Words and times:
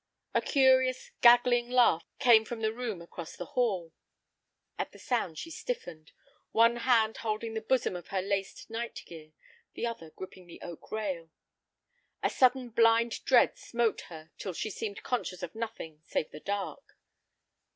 A 0.33 0.41
curious, 0.41 1.11
"gaggling" 1.21 1.69
laugh 1.69 2.07
came 2.17 2.43
from 2.43 2.61
the 2.61 2.73
room 2.73 3.03
across 3.03 3.35
the 3.35 3.45
hall. 3.53 3.93
At 4.79 4.93
the 4.93 4.97
sound 4.97 5.37
she 5.37 5.51
stiffened, 5.51 6.11
one 6.51 6.77
hand 6.77 7.17
holding 7.17 7.53
the 7.53 7.61
bosom 7.61 7.95
of 7.95 8.07
her 8.07 8.19
laced 8.19 8.71
night 8.71 9.03
gear, 9.05 9.33
the 9.75 9.85
other 9.85 10.09
gripping 10.09 10.47
the 10.47 10.59
oak 10.63 10.91
rail. 10.91 11.29
A 12.23 12.31
sudden 12.31 12.69
blind 12.69 13.23
dread 13.25 13.59
smote 13.59 14.01
her 14.09 14.31
till 14.39 14.53
she 14.53 14.71
seemed 14.71 15.03
conscious 15.03 15.43
of 15.43 15.53
nothing 15.53 16.01
save 16.07 16.31
the 16.31 16.39
dark. 16.39 16.97